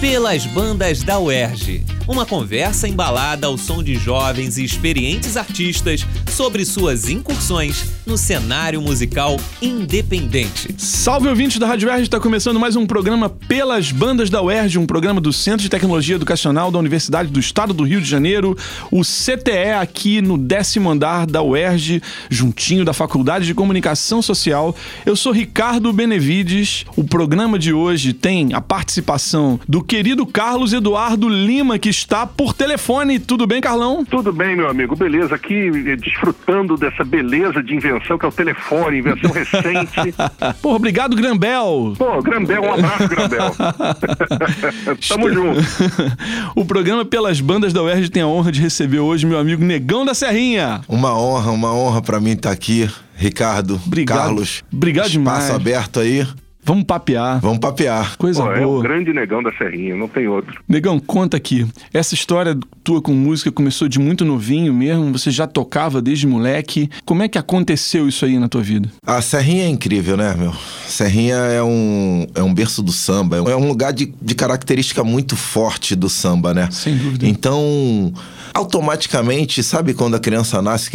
[0.00, 1.84] pelas bandas da UERJ.
[2.08, 8.80] Uma conversa embalada ao som de jovens e experientes artistas sobre suas incursões no cenário
[8.80, 10.74] musical independente.
[10.76, 14.86] Salve ouvintes da Rádio UERJ, está começando mais um programa pelas bandas da UERJ, um
[14.86, 18.56] programa do Centro de Tecnologia Educacional da Universidade do Estado do Rio de Janeiro,
[18.90, 24.74] o CTE aqui no décimo andar da UERJ, juntinho da Faculdade de Comunicação Social.
[25.04, 26.84] Eu sou Ricardo Benevides.
[26.96, 32.54] O programa de hoje tem a participação do querido Carlos Eduardo Lima, que está por
[32.54, 33.18] telefone.
[33.18, 34.04] Tudo bem, Carlão?
[34.04, 34.94] Tudo bem, meu amigo.
[34.94, 35.34] Beleza.
[35.34, 40.14] Aqui eh, desfrutando dessa beleza de invenção que é o telefone, invenção recente.
[40.62, 41.94] Pô, obrigado, Grambel.
[41.98, 43.50] Pô, Grambel, um abraço, Grambel.
[45.08, 45.60] Tamo junto.
[46.54, 50.04] o programa Pelas Bandas da UERJ tem a honra de receber hoje meu amigo Negão
[50.04, 50.82] da Serrinha.
[50.88, 52.88] Uma honra, uma honra para mim estar aqui.
[53.16, 54.18] Ricardo, Obrigado.
[54.18, 54.62] Carlos.
[54.72, 55.50] Obrigado espaço demais.
[55.50, 56.24] aberto aí.
[56.62, 57.40] Vamos papear.
[57.40, 58.16] Vamos papear.
[58.16, 58.82] Coisa Pô, é o boa.
[58.82, 60.60] grande negão da Serrinha, não tem outro.
[60.68, 61.66] Negão, conta aqui.
[61.92, 65.10] Essa história tua com música começou de muito novinho mesmo?
[65.12, 66.90] Você já tocava desde moleque?
[67.04, 68.90] Como é que aconteceu isso aí na tua vida?
[69.06, 70.52] A Serrinha é incrível, né, meu?
[70.86, 73.36] Serrinha é um, é um berço do samba.
[73.36, 76.68] É um lugar de, de característica muito forte do samba, né?
[76.70, 77.26] Sem dúvida.
[77.26, 78.12] Então,
[78.54, 80.90] automaticamente, sabe quando a criança nasce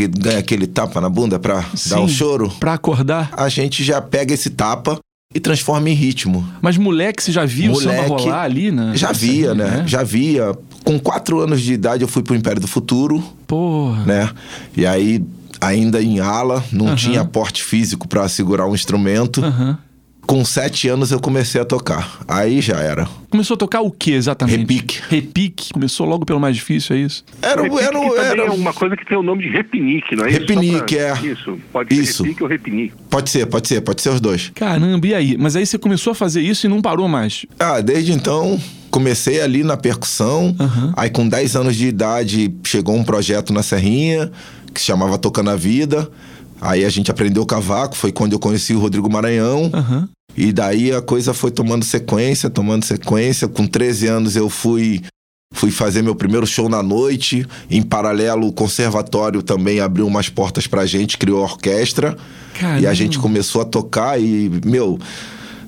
[5.36, 6.48] e transforma em ritmo.
[6.62, 8.94] Mas moleque, você já viu o samba Moleque, rolar ali, né?
[8.96, 9.84] Já via, né?
[9.86, 10.58] Já via.
[10.86, 14.06] Com quatro anos de idade eu fui pro Império do Futuro, Porra.
[14.06, 14.30] né?
[14.78, 15.22] E aí,
[15.60, 16.96] ainda em ala, não Aham.
[16.96, 19.44] tinha porte físico pra segurar um instrumento.
[19.44, 19.78] Aham.
[20.28, 22.20] Com sete anos eu comecei a tocar.
[22.28, 23.08] Aí já era.
[23.30, 24.58] Começou a tocar o que exatamente?
[24.60, 25.00] Repique.
[25.10, 25.74] Repique.
[25.74, 27.24] Começou logo pelo mais difícil, é isso?
[27.42, 30.30] Era, Repique era, era, é uma coisa que tem o nome de repinique, não é
[30.32, 30.86] Repinique, isso?
[30.86, 31.32] Pra- é.
[31.32, 32.24] Isso, pode ser Isso.
[32.24, 32.94] repique ou repinique.
[33.10, 34.52] Pode ser, pode ser, pode ser os dois.
[34.56, 35.38] Caramba, e aí?
[35.38, 37.46] Mas aí você começou a fazer isso e não parou mais.
[37.60, 38.60] Ah, desde então
[38.90, 40.56] comecei ali na percussão.
[40.60, 40.94] Aham.
[40.98, 44.32] Aí com 10 anos de idade chegou um projeto na Serrinha
[44.74, 46.10] que se chamava Tocando a Vida.
[46.62, 49.70] Aí a gente aprendeu cavaco, foi quando eu conheci o Rodrigo Maranhão.
[49.74, 50.10] Aham.
[50.38, 53.48] E daí a coisa foi tomando sequência, tomando sequência.
[53.48, 55.02] Com 13 anos eu fui
[55.54, 57.48] fui fazer meu primeiro show na noite.
[57.72, 62.18] Em paralelo, o conservatório também abriu umas portas pra gente, criou a orquestra.
[62.60, 62.82] Caramba.
[62.82, 65.00] E a gente começou a tocar e, meu,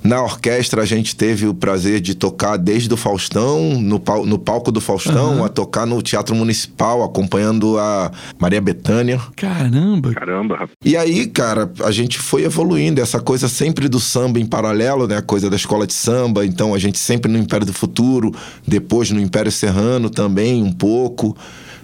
[0.08, 4.40] na orquestra a gente teve o prazer de tocar desde o Faustão, no, pal- no
[4.40, 5.46] palco do Faustão, Aham.
[5.46, 9.20] a tocar no Teatro Municipal, acompanhando a Maria Bethânia.
[9.36, 10.14] Caramba.
[10.14, 10.70] Caramba.
[10.84, 15.18] E aí, cara, a gente foi evoluindo, essa coisa sempre do samba em paralelo, né?
[15.18, 18.34] A coisa da escola de samba, então a gente sempre no Império do Futuro,
[18.66, 21.36] depois no Império Serrano também, um pouco.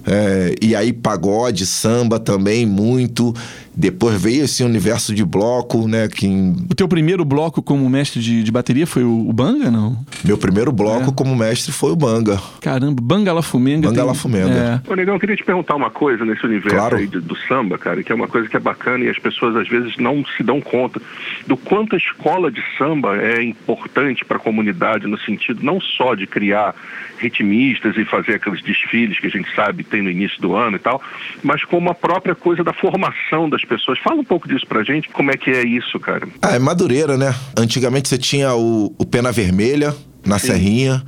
[0.05, 3.33] É, e aí pagode, samba também, muito.
[3.75, 6.07] Depois veio esse universo de bloco, né?
[6.07, 9.71] Que em- O teu primeiro bloco como mestre de, de bateria foi o, o Banga,
[9.71, 9.97] não?
[10.23, 11.13] meu primeiro bloco É.
[11.13, 12.39] como mestre foi o Banga.
[12.61, 13.87] Caramba, Banga La Fumenga.
[13.87, 14.81] Banga tem- La Fumenga.
[14.85, 14.91] É.
[14.91, 16.97] Ô, Negão, eu queria te perguntar uma coisa nesse universo Claro.
[16.97, 19.55] aí do, do samba, cara, que é uma coisa que é bacana e as pessoas
[19.55, 21.01] às vezes não se dão conta
[21.47, 26.13] do quanto a escola de samba é importante para a comunidade no sentido não só
[26.13, 26.75] de criar
[27.17, 30.79] ritmistas e fazer aqueles desfiles que a gente sabe tem no início do ano e
[30.79, 31.01] tal,
[31.43, 33.99] mas como a própria coisa da formação das pessoas.
[33.99, 36.27] Fala um pouco disso pra gente, como é que é isso, cara?
[36.41, 37.33] Ah, é Madureira, né?
[37.57, 39.95] Antigamente você tinha o, o Pena Vermelha,
[40.25, 41.03] na Serrinha.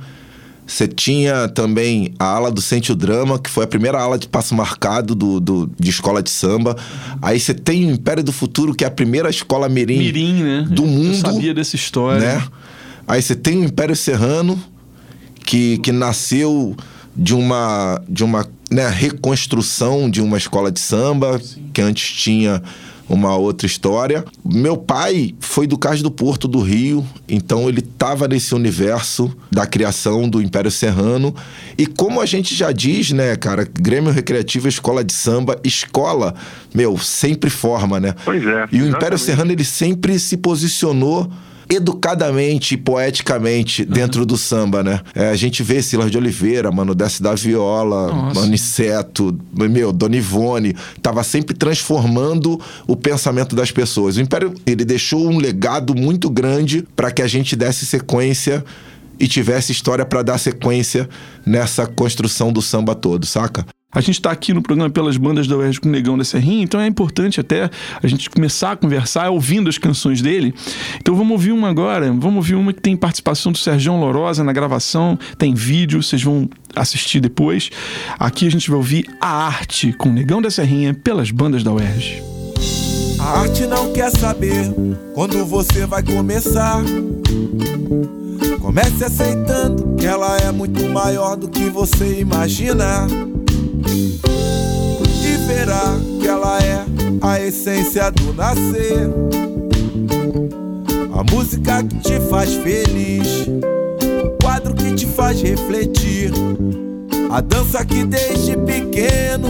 [0.66, 4.26] Você tinha também a ala do Sente o Drama, que foi a primeira ala de
[4.28, 6.76] passo marcado do, do- de escola de samba.
[7.22, 10.66] Aí você tem o Império do Futuro, que é a primeira escola mirim, Mirim, né?
[10.68, 11.14] do Eu mundo.
[11.16, 12.20] sabia dessa história.
[12.20, 12.42] né?
[13.06, 14.60] Aí você tem o Império Serrano,
[15.44, 16.76] que, que nasceu
[17.14, 21.40] de uma, de uma né, reconstrução de uma escola de samba,
[21.72, 22.62] que antes tinha
[23.08, 24.24] uma outra história.
[24.44, 29.64] Meu pai foi do Cais do Porto do Rio, então ele estava nesse universo da
[29.66, 31.34] criação do Império Serrano.
[31.78, 36.34] E como a gente já diz, né, cara, Grêmio Recreativo, Escola de Samba, escola,
[36.74, 38.14] meu, sempre forma, né?
[38.24, 39.16] Pois é, E o Império.
[39.16, 41.30] Serrano, ele sempre se posicionou
[41.68, 45.00] educadamente e poeticamente dentro do samba, né?
[45.14, 48.40] É, a gente vê Silas de Oliveira, mano, Desce da Viola, Nossa.
[48.40, 54.16] Maniceto, meu, Dona Ivone, tava sempre transformando o pensamento das pessoas.
[54.16, 58.64] O Império, ele deixou um legado muito grande para que a gente desse sequência
[59.18, 61.08] e tivesse história para dar sequência
[61.44, 63.66] nessa construção do samba todo, saca?
[63.92, 66.62] A gente está aqui no programa pelas bandas da UERJ com o Negão da Serrinha,
[66.64, 67.70] então é importante até
[68.02, 70.52] a gente começar a conversar ouvindo as canções dele.
[71.00, 74.52] Então vamos ouvir uma agora, vamos ouvir uma que tem participação do Sergião Lorosa na
[74.52, 77.70] gravação, tem vídeo, vocês vão assistir depois.
[78.18, 81.72] Aqui a gente vai ouvir A Arte com o Negão da Serrinha pelas bandas da
[81.72, 82.22] UERJ.
[83.18, 84.72] A arte não quer saber
[85.14, 86.82] quando você vai começar.
[88.60, 93.06] Comece aceitando que ela é muito maior do que você imagina.
[95.56, 96.84] Verá que ela é
[97.22, 99.08] a essência do nascer.
[101.14, 103.48] A música que te faz feliz,
[104.22, 106.30] o quadro que te faz refletir,
[107.30, 109.48] a dança que desde pequeno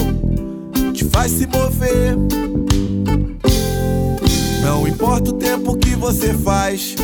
[0.92, 2.16] te faz se mover.
[4.62, 6.94] Não importa o tempo que você faz,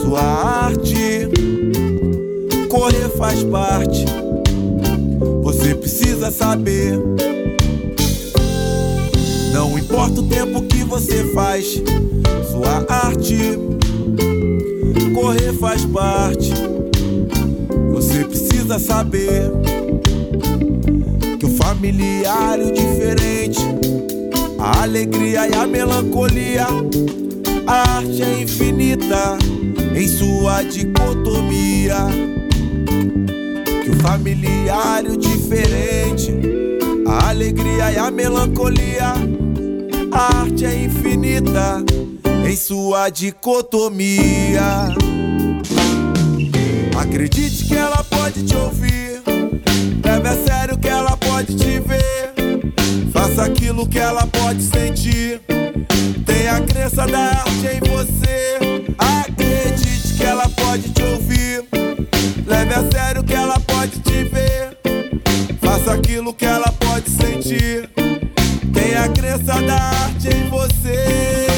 [0.00, 1.28] sua arte,
[2.70, 4.06] correr faz parte.
[5.42, 6.98] Você precisa saber.
[9.58, 11.82] Não importa o tempo que você faz,
[12.48, 13.58] sua arte,
[15.12, 16.52] correr faz parte.
[17.90, 19.50] Você precisa saber
[21.40, 23.58] que o familiar e o diferente,
[24.60, 26.68] a alegria e a melancolia,
[27.66, 29.38] a arte é infinita
[29.92, 32.06] em sua dicotomia.
[33.82, 36.32] Que o familiar e o diferente,
[37.08, 39.37] a alegria e a melancolia,
[40.12, 41.82] a arte é infinita
[42.48, 44.88] em sua dicotomia.
[46.98, 49.22] Acredite que ela pode te ouvir.
[50.04, 52.32] Leve a sério que ela pode te ver.
[53.12, 55.40] Faça aquilo que ela pode sentir.
[56.26, 58.58] Tenha a crença da arte em você.
[58.98, 61.64] Acredite que ela pode te ouvir.
[62.46, 64.78] Leve a sério que ela pode te ver.
[65.60, 68.17] Faça aquilo que ela pode sentir.
[69.08, 71.48] Tenha a crença da arte em você.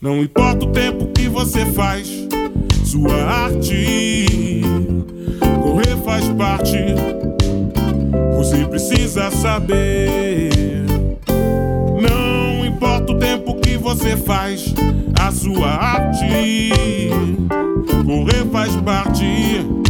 [0.00, 2.08] Não importa o tempo que você faz,
[2.84, 4.62] sua arte.
[5.62, 6.78] Correr faz parte.
[8.36, 10.50] Você precisa saber.
[12.00, 14.72] Não importa o tempo que você faz,
[15.20, 16.70] a sua arte.
[18.04, 19.85] Correr faz parte.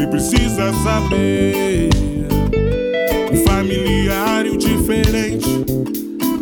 [0.00, 1.90] Você precisa saber.
[3.30, 5.46] O familiar e o diferente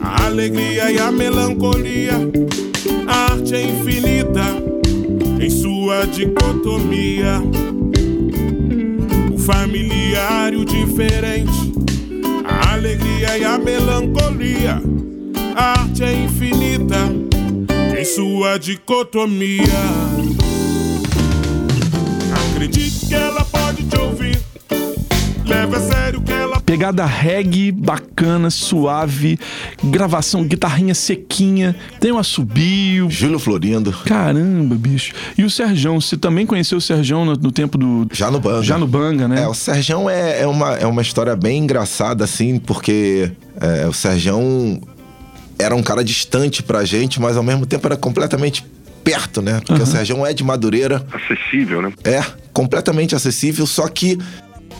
[0.00, 2.14] a alegria e a melancolia.
[3.08, 4.44] A arte é infinita
[5.40, 7.42] em sua dicotomia.
[9.34, 11.72] O familiar e o diferente.
[12.44, 14.80] A alegria e a melancolia.
[15.56, 17.10] A arte é infinita
[17.98, 20.07] em sua dicotomia.
[26.68, 29.38] Pegada reggae, bacana, suave,
[29.82, 33.08] gravação, guitarrinha sequinha, tem um assobio.
[33.08, 35.14] Júlio Florindo, Caramba, bicho.
[35.38, 38.06] E o Serjão, você também conheceu o Serjão no, no tempo do.
[38.12, 38.62] já no bando.
[38.62, 39.44] Já no Banga, né?
[39.44, 43.92] É, o Serjão é, é, uma, é uma história bem engraçada, assim, porque é, o
[43.94, 44.78] Serjão
[45.58, 48.62] era um cara distante pra gente, mas ao mesmo tempo era completamente
[49.02, 49.62] perto, né?
[49.66, 51.94] Porque o Serjão é de Madureira, Acessível, né?
[52.04, 52.22] é
[52.52, 54.18] completamente acessível, só que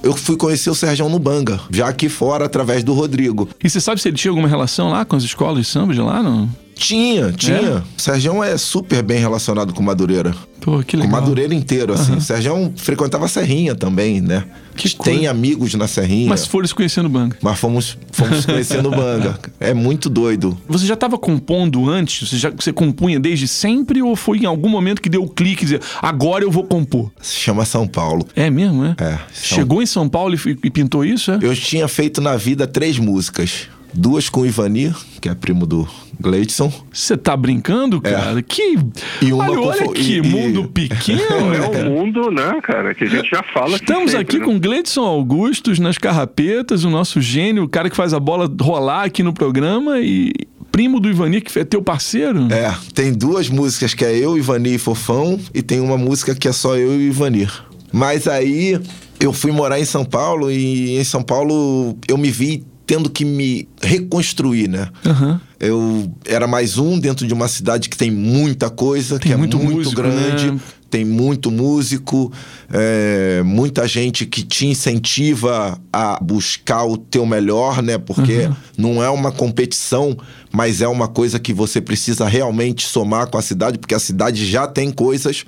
[0.03, 3.49] eu fui conhecer o Serjão no Banga, já aqui fora, através do Rodrigo.
[3.63, 6.01] E você sabe se ele tinha alguma relação lá com as escolas de samba de
[6.01, 6.49] lá, não?
[6.79, 7.83] Tinha, tinha.
[7.97, 10.33] O Serjão é super bem relacionado com Madureira.
[10.61, 11.21] Pô, que Com legal.
[11.21, 12.15] Madureira inteiro, assim.
[12.17, 14.45] O Serjão frequentava a Serrinha também, né?
[14.77, 15.31] Que Tem coisa.
[15.31, 16.29] amigos na Serrinha.
[16.29, 17.37] Mas foram se conhecer no Banga.
[17.43, 19.39] Mas fomos, fomos conhecendo o Banga.
[19.59, 20.57] É muito doido.
[20.69, 22.29] Você já estava compondo antes?
[22.29, 25.63] Você, já, você compunha desde sempre ou foi em algum momento que deu o clique
[25.63, 27.11] e dizer, agora eu vou compor?
[27.21, 28.25] Se chama São Paulo.
[28.37, 28.95] É mesmo, é?
[28.99, 29.19] É.
[29.33, 31.39] São- Chegou em São Paulo e, e pintou isso, é?
[31.43, 33.69] Eu tinha feito na vida três músicas.
[33.93, 35.89] Duas com o Ivani, que é primo do
[36.21, 36.73] Gleidson.
[36.93, 38.43] Você tá brincando, cara?
[38.43, 38.77] Que.
[38.77, 39.25] É.
[39.25, 41.21] E uma olha, com olha que e- mundo e- pequeno,
[41.55, 41.91] É né, o cara?
[41.91, 44.45] mundo, né, cara, que a gente já fala que Estamos sempre, aqui né?
[44.45, 49.05] com Gleidson Augustos nas carrapetas, o nosso gênio, o cara que faz a bola rolar
[49.05, 50.33] aqui no programa e
[50.71, 52.47] primo do Ivani, que é teu parceiro.
[52.53, 56.47] É, tem duas músicas que é eu, Ivani e Fofão, e tem uma música que
[56.47, 57.49] é só eu e o Ivani.
[57.93, 58.79] Mas aí
[59.19, 63.23] eu fui morar em São Paulo e em São Paulo eu me vi tendo que
[63.23, 64.89] me reconstruir, né?
[65.05, 65.39] Aham.
[65.61, 69.37] Eu era mais um dentro de uma cidade que tem muita coisa, Tem que é
[69.37, 70.59] muito muito, músico, grande, né?
[70.89, 72.33] tem muito músico,
[72.73, 77.99] é, muita gente que te incentiva a buscar o teu melhor, né?
[77.99, 78.55] Porque Uhum.
[78.79, 80.17] não é uma competição,
[80.51, 84.47] mas é uma coisa que você precisa realmente somar com a cidade, porque a cidade
[84.47, 85.45] já tem coisas.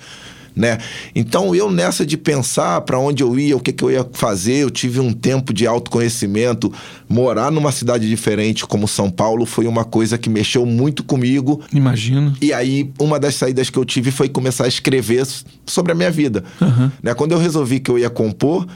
[0.54, 0.78] Né?
[1.14, 4.57] Então eu nessa de pensar para onde eu ia, o que, que eu ia fazer,
[4.57, 6.73] eu tive um tempo de autoconhecimento.
[7.09, 11.62] Morar numa cidade diferente como São Paulo foi uma coisa que mexeu muito comigo.
[11.73, 12.37] Imagino.
[12.40, 15.26] E aí, uma das saídas que eu tive foi começar a escrever
[15.66, 16.45] sobre a minha vida.
[17.02, 17.14] Né?
[17.14, 18.66] Quando eu resolvi que eu ia compor,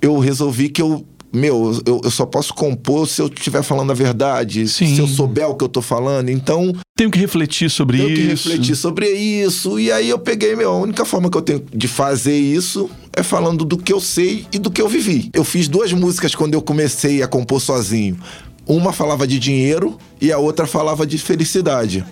[0.00, 3.94] eu resolvi que eu meu, eu, eu só posso compor se eu estiver falando a
[3.94, 4.94] verdade, Sim.
[4.94, 6.28] se eu souber o que eu tô falando.
[6.30, 8.18] Então, Tenho que refletir sobre tenho isso.
[8.18, 9.78] que refletir sobre isso.
[9.78, 13.22] E aí eu peguei, meu, a única forma que eu tenho de fazer isso é
[13.22, 15.30] falando do que eu sei e do que eu vivi.
[15.34, 18.18] Eu fiz duas músicas quando eu comecei a compor sozinho.
[18.66, 22.04] Uma falava de dinheiro e a outra falava de felicidade.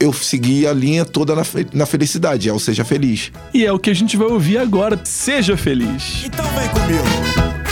[0.00, 3.30] Eu segui a linha toda na, fe- na felicidade, é o Seja Feliz.
[3.54, 5.00] E é o que a gente vai ouvir agora.
[5.04, 6.24] Seja feliz.
[6.24, 7.63] Então vem comigo.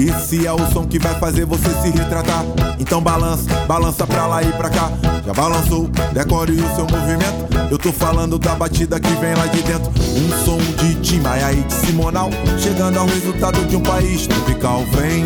[0.00, 2.42] Esse é o som que vai fazer você se retratar.
[2.78, 4.90] Então balança, balança pra lá e pra cá.
[5.26, 7.70] Já balançou, decore o seu movimento.
[7.70, 9.92] Eu tô falando da batida que vem lá de dentro.
[10.16, 12.30] Um som de Tim Maia e de Simonal.
[12.58, 14.82] Chegando ao resultado de um país tropical.
[14.92, 15.22] Vem,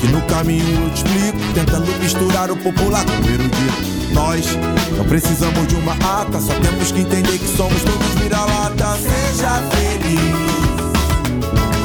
[0.00, 1.38] que no caminho eu te explico.
[1.54, 3.96] Tentando misturar o popular com o erudito.
[4.12, 4.44] Nós
[4.96, 8.96] não precisamos de uma ata, só temos que entender que somos todos vira-lata.
[8.96, 10.20] Seja feliz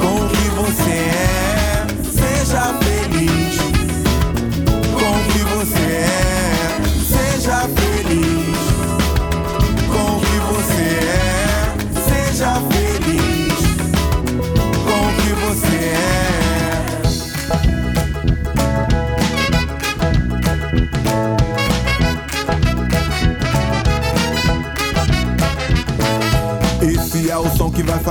[0.02, 1.51] com o que você é.
[2.52, 3.51] Seja feliz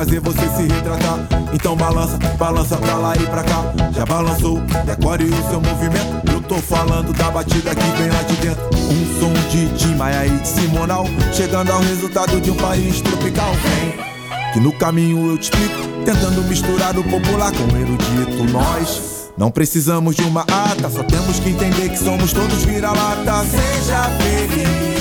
[0.01, 1.19] fazer você se retratar.
[1.53, 3.63] Então balança, balança pra lá e pra cá.
[3.95, 6.33] Já balançou, decore o seu movimento.
[6.33, 8.65] Eu tô falando da batida que vem lá de dentro.
[8.75, 11.05] Um som de Tim Maia e de Simonal.
[11.35, 13.53] Chegando ao resultado de um país tropical.
[13.53, 15.83] Vem, que no caminho eu te explico.
[16.07, 18.45] Tentando misturar o popular com o erudito.
[18.51, 23.45] Nós não precisamos de uma ata, só temos que entender que somos todos vira-lata.
[23.45, 25.01] Seja feliz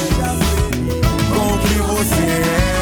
[1.30, 2.22] com o que você
[2.76, 2.79] é.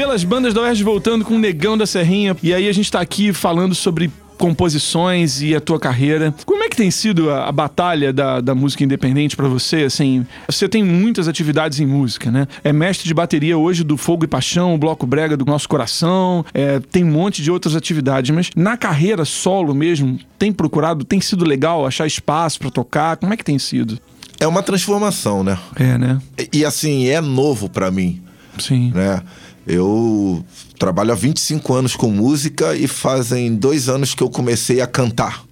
[0.00, 2.34] Pelas bandas da UERJ voltando com o Negão da Serrinha.
[2.42, 6.34] E aí a gente tá aqui falando sobre composições e a tua carreira.
[6.46, 9.82] Como é que tem sido a, a batalha da, da música independente pra você?
[9.82, 12.48] Assim, você tem muitas atividades em música, né?
[12.64, 16.46] É mestre de bateria hoje do Fogo e Paixão, o Bloco Brega do Nosso Coração,
[16.54, 21.20] é, tem um monte de outras atividades, mas na carreira solo mesmo, tem procurado, tem
[21.20, 23.18] sido legal achar espaço pra tocar?
[23.18, 23.98] Como é que tem sido?
[24.40, 25.58] É uma transformação, né?
[25.76, 26.18] É, né?
[26.38, 28.22] E, e, assim, é novo pra mim,
[28.58, 28.92] Sim.
[28.94, 29.20] né?
[29.66, 30.44] Eu
[30.78, 35.44] trabalho há 25 anos com música e fazem dois anos que eu comecei a cantar.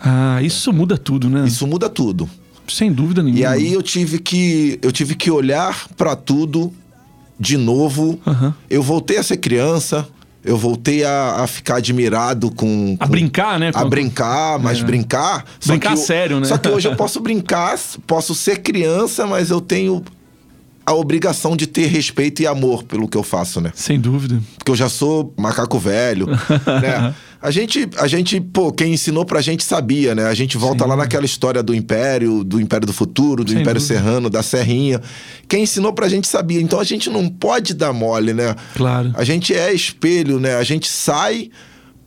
[0.00, 1.46] Ah, isso muda tudo, né?
[1.46, 2.28] Isso muda tudo.
[2.68, 3.40] Sem dúvida nenhuma.
[3.40, 6.72] E aí eu tive que eu tive que olhar pra tudo
[7.38, 8.18] de novo.
[8.26, 8.54] Aham.
[8.68, 10.06] Eu voltei a ser criança.
[10.44, 13.68] Eu voltei a, a ficar admirado com, A com- brincar, né?
[13.72, 14.84] A Com- brincar, mas É.
[14.84, 15.44] brincar.
[15.64, 16.46] Brincar eu- sério, né?
[16.46, 17.78] Só que hoje eu posso brincar,
[18.08, 20.02] posso ser criança, mas eu tenho
[20.84, 23.70] a obrigação de ter respeito e amor pelo que eu faço, né?
[23.74, 24.40] Sem dúvida.
[24.58, 26.26] Porque eu já sou macaco velho,
[26.82, 27.14] né?
[27.40, 30.26] A gente, a gente, pô, quem ensinou pra gente sabia, né?
[30.26, 30.90] A gente volta Sim.
[30.90, 34.00] lá naquela história do Império, do Império do Futuro, do Sem Império dúvida.
[34.00, 35.00] Serrano, da Serrinha.
[35.48, 36.60] Quem ensinou pra gente sabia.
[36.60, 38.54] Então a gente não pode dar mole, né?
[38.76, 39.12] Claro.
[39.14, 40.54] A gente é espelho, né?
[40.54, 41.50] A gente sai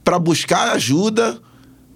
[0.06, 1.38] pra buscar ajuda,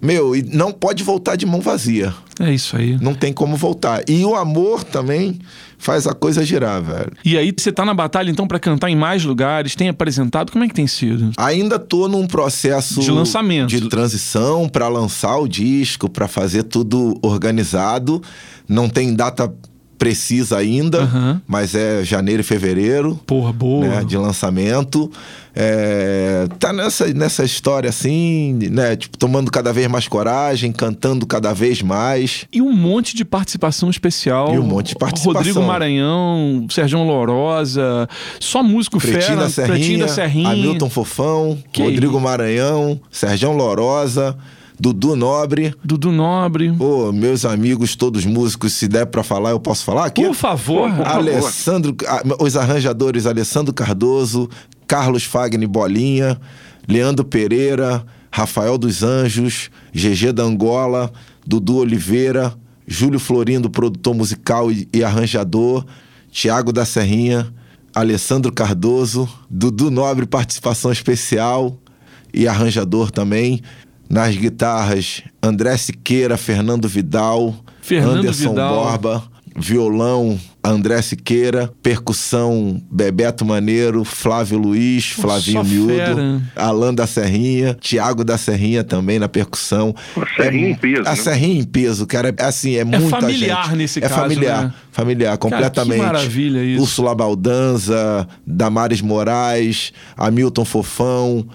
[0.02, 2.14] meu, e não pode voltar de mão vazia.
[2.40, 2.98] É isso aí.
[3.02, 4.04] Não tem como voltar.
[4.08, 5.38] E o amor também
[5.78, 7.12] faz a coisa girar, velho.
[7.24, 10.52] E aí, você tá na batalha, então, pra cantar em mais lugares, tem apresentado?
[10.52, 11.32] Como é que tem sido?
[11.38, 13.70] Ainda tô num processo De lançamento.
[13.70, 18.22] de transição pra lançar o disco, pra fazer tudo organizado.
[18.68, 19.54] Não tem data
[20.00, 21.42] precisa ainda, Aham.
[21.46, 23.20] mas é janeiro e fevereiro.
[23.28, 23.86] Porra, boa.
[23.86, 25.12] né, de lançamento.
[25.54, 28.96] É, tá nessa, nessa história assim, né?
[28.96, 32.46] Tipo, tomando cada vez mais coragem, cantando cada vez mais.
[32.54, 34.56] E um monte de participação especial.
[34.56, 35.34] E um monte de participação.
[35.34, 38.08] Rodrigo Maranhão, Sérgio Lorosa,
[38.40, 39.50] só músico Pretinho fera.
[39.50, 40.50] Serrinha, Pretinho da Serrinha.
[40.50, 42.20] Hamilton Fofão, Que Rodrigo?
[42.20, 44.38] Maranhão, Sergião Lorosa,
[44.80, 45.76] Dudu Nobre.
[45.84, 46.72] Dudu Nobre.
[46.72, 50.24] Pô, meus amigos, todos músicos, se der pra falar, eu posso falar aqui?
[50.24, 50.90] Por favor.
[51.06, 54.50] Alessandro, ah, os arranjadores Alessandro Cardoso,
[54.88, 56.40] Carlos Fagner Bolinha,
[56.88, 61.12] Leandro Pereira, Rafael dos Anjos, GG da Angola,
[61.46, 62.54] Dudu Oliveira,
[62.88, 65.86] Júlio Florindo, produtor musical e, e arranjador,
[66.32, 67.54] Tiago da Serrinha,
[67.94, 71.78] Alessandro Cardoso, Dudu Nobre, participação especial
[72.34, 73.62] e arranjador também.
[74.10, 78.74] Nas guitarras, André Siqueira, Fernando Vidal, Fernando Anderson Vidal.
[78.76, 79.24] Borba,
[79.56, 86.42] violão, André Siqueira, percussão, Bebeto Maneiro, Flávio Luiz, Flavinho Miúdo, fera.
[86.56, 89.96] Alan da Serrinha, Tiago da Serrinha também na percussão.
[90.16, 91.16] A Serrinha em peso, A né?
[91.16, 92.34] Serrinha em peso, cara.
[92.38, 93.76] É assim, é, muita familiar gente.
[93.78, 94.74] nesse é caso, familiar, né?
[94.92, 96.02] familiar, completamente.
[96.02, 96.82] maravilha isso.
[96.82, 101.48] Úrsula Baldanza, Damares Moraes, Hamilton Fofão,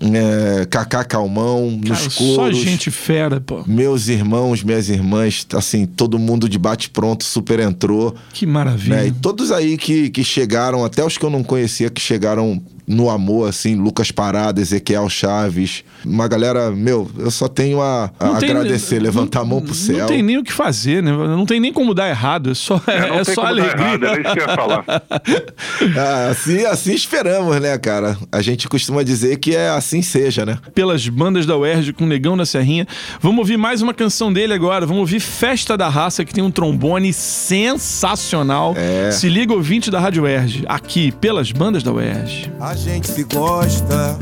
[0.00, 2.34] é, Cacá Calmão, nos Cara, coros.
[2.34, 3.62] só gente fera, pô.
[3.66, 8.14] Meus irmãos, minhas irmãs, assim, todo mundo de bate-pronto super entrou.
[8.32, 8.96] Que maravilha.
[8.96, 9.06] Né?
[9.08, 13.10] E todos aí que, que chegaram, até os que eu não conhecia, que chegaram no
[13.10, 15.82] amor, assim, Lucas Parada, Ezequiel Chaves.
[16.04, 19.66] Uma galera, meu, eu só tenho a, a Não tem- agradecer, levantar a mão não-
[19.66, 19.98] pro céu.
[19.98, 21.10] Não tem nem o que fazer, né?
[21.10, 22.50] Não tem nem como dar errado.
[22.50, 23.86] É só, é, não tem só como dar alegria.
[23.86, 24.84] errado, era isso que eu ia falar.
[25.98, 28.16] Ah, assim, assim esperamos, né, cara?
[28.32, 30.58] A gente costuma dizer que é assim seja, né?
[30.74, 32.86] Pelas bandas da UERJ com o Negão da Serrinha.
[33.20, 34.86] Vamos ouvir mais uma canção dele agora.
[34.86, 38.74] Vamos ouvir Festa da Raça, que tem um trombone sensacional.
[38.76, 39.10] É.
[39.10, 40.64] Se liga, ouvinte da Rádio UERJ.
[40.68, 42.50] Aqui, pelas bandas da UERJ.
[42.60, 44.16] A gente se gosta,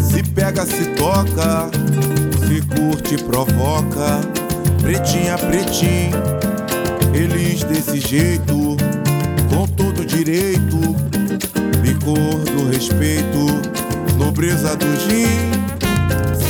[0.00, 1.68] se pega, se toca,
[2.46, 4.20] se curte, provoca.
[4.80, 6.16] Pretinha, pretinho,
[7.12, 8.76] eles desse jeito,
[9.50, 10.96] com todo direito,
[11.82, 13.46] licor do respeito,
[14.16, 15.50] nobreza do gin,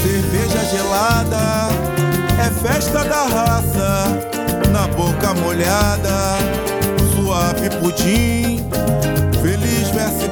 [0.02, 1.70] cerveja gelada,
[2.38, 4.28] é festa da raça,
[4.70, 6.38] na boca molhada,
[7.14, 8.79] suave pudim.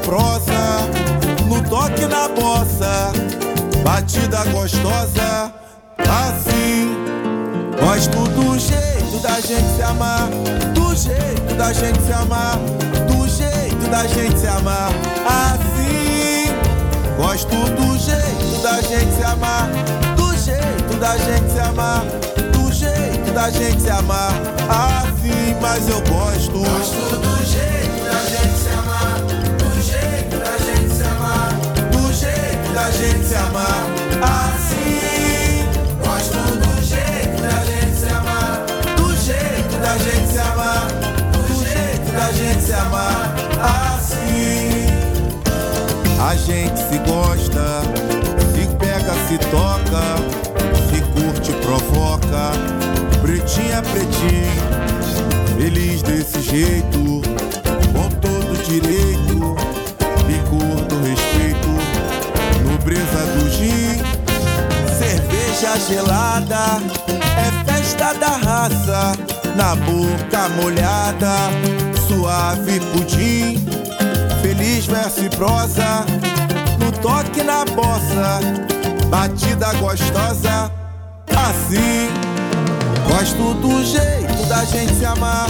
[0.09, 0.89] Prosa,
[1.45, 3.13] no toque na bossa,
[3.85, 5.53] batida gostosa,
[5.99, 6.97] assim.
[7.79, 10.31] Gosto do jeito da gente se amar,
[10.73, 12.57] do jeito da gente se amar,
[13.07, 14.89] do jeito da gente se amar,
[15.27, 16.55] assim.
[17.19, 19.69] Gosto do jeito da gente se amar,
[20.17, 22.03] do jeito da gente se amar,
[22.51, 24.33] do jeito da gente se amar,
[24.71, 25.55] assim.
[25.61, 26.53] Mas eu gosto.
[26.53, 27.68] Gosto do jeito
[32.99, 33.87] gente se amar,
[34.23, 35.63] assim.
[36.05, 40.89] Gosto do jeito da gente se amar, do jeito da gente se amar,
[41.33, 44.87] do jeito da gente se amar, assim.
[46.21, 47.83] A gente se gosta,
[48.53, 50.03] se pega, se toca,
[50.91, 52.51] se curte, provoca.
[53.23, 54.63] Pretinha, pretinho,
[55.57, 57.23] feliz desse jeito,
[57.93, 59.08] com todo direito,
[65.79, 66.81] gelada,
[67.37, 69.13] é festa da raça,
[69.55, 71.51] na boca molhada,
[72.07, 73.65] suave pudim.
[74.43, 76.05] Feliz verso e prosa,
[76.79, 78.41] no toque na bossa,
[79.09, 80.71] batida gostosa,
[81.31, 82.09] assim.
[83.09, 85.49] Gosto do jeito da gente se amar,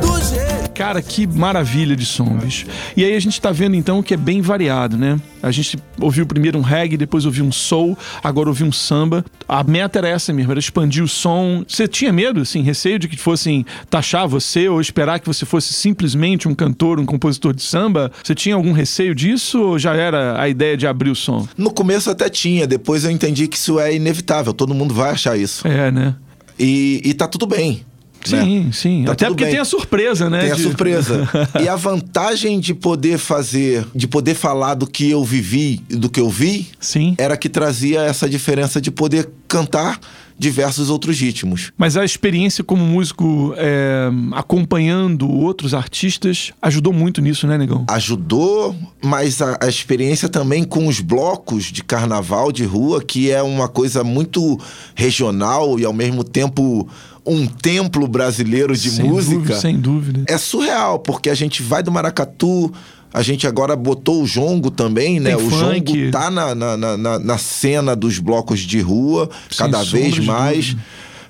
[0.00, 0.67] do jeito.
[0.78, 2.64] Cara, que maravilha de som, bicho.
[2.96, 5.20] E aí a gente tá vendo então que é bem variado, né?
[5.42, 9.24] A gente ouviu primeiro um reggae, depois ouviu um soul, agora ouviu um samba.
[9.48, 11.64] A meta era essa mesmo, era expandir o som.
[11.66, 15.72] Você tinha medo, assim, receio de que fossem taxar você ou esperar que você fosse
[15.72, 18.12] simplesmente um cantor, um compositor de samba?
[18.22, 21.48] Você tinha algum receio disso ou já era a ideia de abrir o som?
[21.56, 25.36] No começo até tinha, depois eu entendi que isso é inevitável, todo mundo vai achar
[25.36, 25.66] isso.
[25.66, 26.14] É, né?
[26.56, 27.84] E, e tá tudo bem.
[28.30, 28.42] Né?
[28.44, 29.04] Sim, sim.
[29.04, 29.52] Tá Até porque bem.
[29.52, 30.40] tem a surpresa, né?
[30.42, 31.28] Tem a de- surpresa.
[31.62, 36.08] e a vantagem de poder fazer, de poder falar do que eu vivi e do
[36.10, 37.14] que eu vi, Sim.
[37.18, 39.98] era que trazia essa diferença de poder cantar
[40.38, 41.72] diversos outros ritmos.
[41.76, 47.84] Mas a experiência como músico é, acompanhando outros artistas ajudou muito nisso, né, Negão?
[47.88, 53.42] Ajudou, mas a, a experiência também com os blocos de carnaval de rua, que é
[53.42, 54.58] uma coisa muito
[54.94, 56.88] regional e ao mesmo tempo
[57.26, 59.34] um templo brasileiro de Sem música.
[59.34, 60.24] dúvida, sem dúvida.
[60.26, 62.72] É surreal, porque a gente vai do Maracatu,
[63.12, 65.34] a gente agora botou o jongo também, né?
[65.34, 65.92] Tem o funk.
[65.92, 70.18] jongo tá na, na, na- na- na cena dos blocos de rua, Sem cada vez
[70.18, 70.76] mais.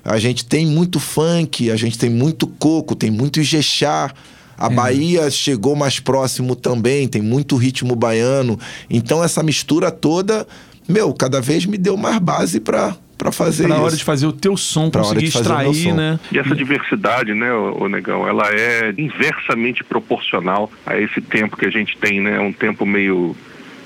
[0.03, 4.11] A gente tem muito funk, a gente tem muito coco, tem muito ijexá.
[4.57, 4.69] A É.
[4.69, 8.59] Bahia chegou mais próximo também, tem muito ritmo baiano.
[8.89, 10.45] Então essa mistura toda,
[10.87, 13.83] meu, cada vez me deu mais base pra pra fazer Pra isso.
[13.85, 15.95] hora de fazer o teu som, Pra hora conseguir de fazer o meu extrair, som.
[15.95, 16.19] né?
[16.31, 21.69] E essa diversidade, né, ô Negão, ela é inversamente proporcional a esse tempo que a
[21.69, 22.39] gente tem, né?
[22.39, 23.35] Um tempo meio,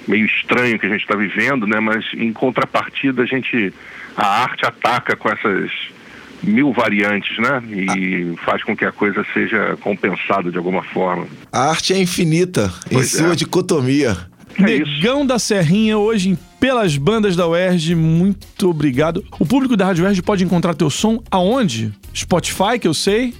[0.07, 1.79] meio estranho que a gente está vivendo, né?
[1.81, 3.73] Mas em contrapartida a gente,
[4.15, 5.69] a arte ataca com essas
[6.43, 7.63] mil variantes, né?
[7.71, 11.25] E faz com que a coisa seja compensada de alguma forma.
[11.51, 13.35] A arte é infinita em Pois sua é.
[13.35, 14.15] dicotomia.
[14.59, 14.91] É isso.
[14.91, 19.21] Negão da Serrinha, hoje em Pelas Bandas da UERJ, muito obrigado.
[19.37, 21.91] O público da Rádio UERJ pode encontrar teu som aonde?
[22.15, 23.33] Spotify, que eu sei.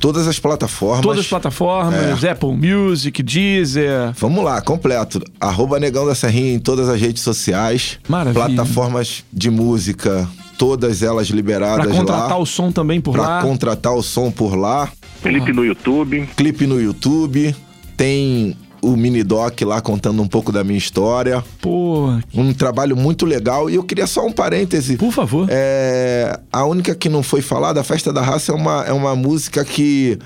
[0.00, 1.02] Todas as plataformas.
[1.02, 4.14] Todas as plataformas, Apple Music, Deezer.
[4.16, 5.20] Vamos lá, completo.
[5.38, 7.98] Arroba Negão da Serrinha em todas as redes sociais.
[8.08, 8.46] Maravilha.
[8.46, 12.38] Plataformas de música, todas elas liberadas Pra contratar lá.
[12.38, 13.42] o som também por pra lá.
[13.42, 14.90] contratar o som por lá.
[15.20, 16.26] Felipe no YouTube.
[16.34, 17.54] Clipe no YouTube.
[17.94, 21.44] Tem o mini doc lá contando um pouco da minha história.
[21.60, 23.68] Pô, Um trabalho muito legal.
[23.68, 24.96] E eu queria só um parêntese.
[24.96, 25.46] por favor.
[25.50, 29.14] É, a única que não foi falada, a Festa da Raça, é uma, é uma
[29.14, 30.18] música que,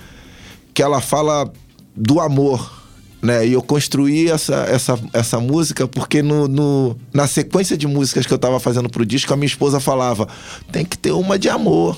[0.73, 1.51] que ela fala
[1.97, 2.84] do amor.
[3.25, 3.47] Né?
[3.47, 8.35] E eu construí essa, essa, essa música porque no, no- na sequência de músicas que
[8.35, 10.29] eu tava fazendo pro disco, a minha esposa falava:
[10.71, 11.97] tem que ter uma de amor.